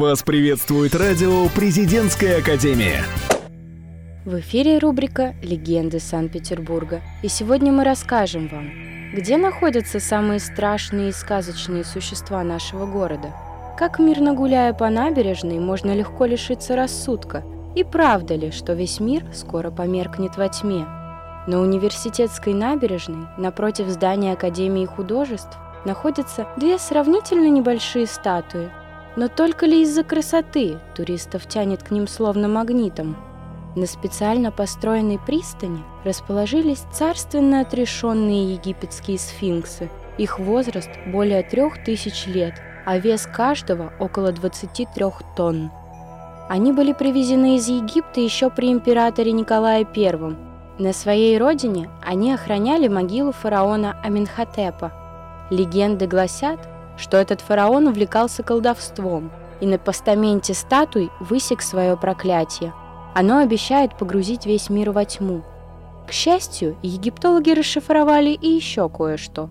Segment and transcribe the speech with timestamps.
[0.00, 3.04] Вас приветствует радио «Президентская академия».
[4.24, 7.02] В эфире рубрика «Легенды Санкт-Петербурга».
[7.22, 8.70] И сегодня мы расскажем вам,
[9.12, 13.34] где находятся самые страшные и сказочные существа нашего города,
[13.76, 17.44] как мирно гуляя по набережной можно легко лишиться рассудка,
[17.76, 20.86] и правда ли, что весь мир скоро померкнет во тьме.
[21.46, 28.70] На университетской набережной, напротив здания Академии художеств, находятся две сравнительно небольшие статуи–
[29.16, 33.16] но только ли из-за красоты туристов тянет к ним словно магнитом?
[33.76, 39.88] На специально построенной пристани расположились царственно отрешенные египетские сфинксы.
[40.18, 45.70] Их возраст более трех тысяч лет, а вес каждого около 23 тонн.
[46.48, 50.36] Они были привезены из Египта еще при императоре Николае I.
[50.80, 54.92] На своей родине они охраняли могилу фараона Аминхотепа.
[55.50, 56.58] Легенды гласят,
[57.00, 62.72] что этот фараон увлекался колдовством и на постаменте статуй высек свое проклятие.
[63.14, 65.42] Оно обещает погрузить весь мир во тьму.
[66.06, 69.48] К счастью, египтологи расшифровали и еще кое-что.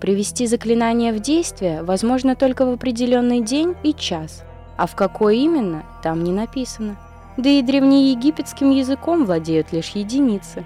[0.00, 4.44] Привести заклинание в действие возможно только в определенный день и час,
[4.76, 6.96] а в какой именно, там не написано.
[7.36, 10.64] Да и древнеегипетским языком владеют лишь единицы.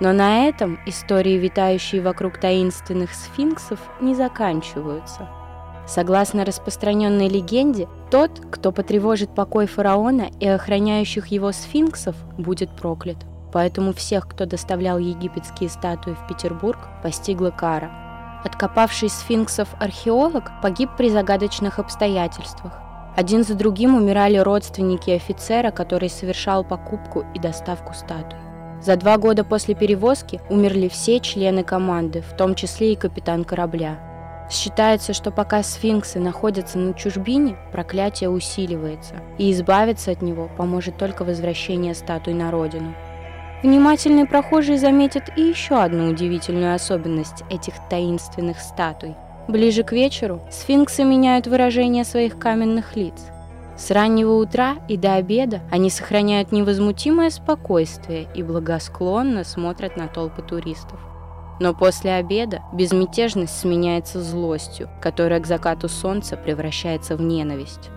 [0.00, 5.28] Но на этом истории, витающие вокруг таинственных сфинксов, не заканчиваются–
[5.86, 13.18] Согласно распространенной легенде, тот, кто потревожит покой фараона и охраняющих его сфинксов, будет проклят.
[13.52, 17.90] Поэтому всех, кто доставлял египетские статуи в Петербург, постигла кара.
[18.44, 22.72] Откопавший сфинксов археолог погиб при загадочных обстоятельствах.
[23.16, 28.38] Один за другим умирали родственники офицера, который совершал покупку и доставку статуй.
[28.82, 34.05] За два года после перевозки умерли все члены команды, в том числе и капитан корабля.
[34.48, 41.24] Считается, что пока сфинксы находятся на чужбине, проклятие усиливается, и избавиться от него поможет только
[41.24, 42.94] возвращение статуй на родину.
[43.62, 49.16] Внимательный прохожий заметит и еще одну удивительную особенность этих таинственных статуй.
[49.48, 53.14] Ближе к вечеру сфинксы меняют выражение своих каменных лиц.
[53.76, 60.42] С раннего утра и до обеда они сохраняют невозмутимое спокойствие и благосклонно смотрят на толпы
[60.42, 61.00] туристов.
[61.58, 67.90] Но после обеда безмятежность сменяется злостью, которая к закату солнца превращается в ненависть.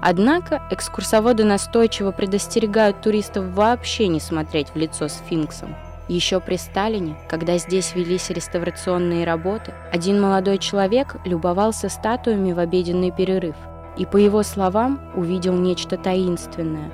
[0.00, 5.74] Однако экскурсоводы настойчиво предостерегают туристов вообще не смотреть в лицо сфинксом.
[6.08, 13.10] Еще при Сталине, когда здесь велись реставрационные работы, один молодой человек любовался статуями в обеденный
[13.10, 13.56] перерыв
[13.96, 16.90] и, по его словам, увидел нечто таинственное.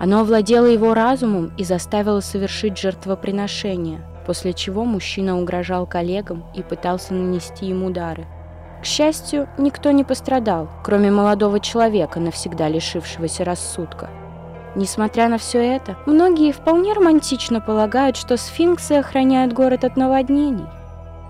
[0.00, 7.14] Оно овладело его разумом и заставило совершить жертвоприношение– после чего мужчина угрожал коллегам и пытался
[7.14, 8.26] нанести им удары.
[8.82, 14.10] К счастью, никто не пострадал, кроме молодого человека, навсегда лишившегося рассудка.
[14.74, 20.66] Несмотря на все это, многие вполне романтично полагают, что сфинксы охраняют город от наводнений.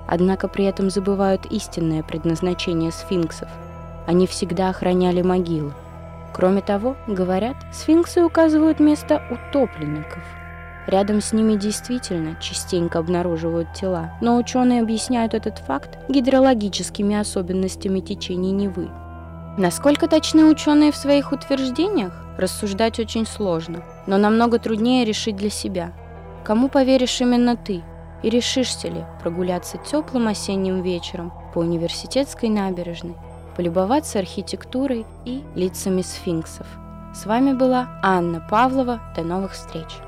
[0.09, 3.49] Однако при этом забывают истинное предназначение сфинксов.
[4.09, 5.73] Они всегда охраняли могилы.
[6.33, 10.25] Кроме того, говорят, сфинксы указывают место утопленников–
[10.89, 18.53] Рядом с ними действительно частенько обнаруживают тела, но ученые объясняют этот факт гидрологическими особенностями течения
[18.53, 18.89] Невы.
[19.59, 25.93] Насколько точны ученые в своих утверждениях, рассуждать очень сложно, но намного труднее решить для себя.
[26.43, 27.83] Кому поверишь именно ты?
[28.23, 33.15] И решишься ли прогуляться теплым осенним вечером по университетской набережной,
[33.57, 36.67] полюбоваться архитектурой и лицами сфинксов?
[37.15, 39.01] С вами была Анна Павлова.
[39.15, 40.08] До новых встреч!